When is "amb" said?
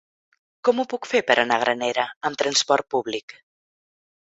2.31-2.41